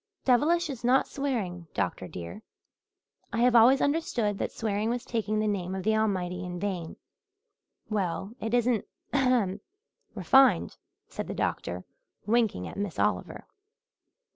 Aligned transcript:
"'Devilish' 0.25 0.67
is 0.67 0.83
not 0.83 1.07
swearing, 1.07 1.67
doctor, 1.75 2.07
dear. 2.07 2.41
I 3.31 3.41
have 3.41 3.55
always 3.55 3.81
understood 3.81 4.39
that 4.39 4.51
swearing 4.51 4.89
was 4.89 5.05
taking 5.05 5.37
the 5.37 5.47
name 5.47 5.75
of 5.75 5.83
the 5.83 5.95
Almighty 5.95 6.43
in 6.43 6.59
vain?" 6.59 6.95
"Well, 7.87 8.33
it 8.39 8.55
isn't 8.55 8.85
ahem 9.13 9.61
refined," 10.15 10.75
said 11.07 11.27
the 11.27 11.35
doctor, 11.35 11.83
winking 12.25 12.67
at 12.67 12.77
Miss 12.77 12.97
Oliver. 12.97 13.45